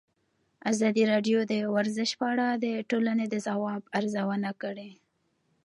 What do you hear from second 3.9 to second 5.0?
ارزونه کړې.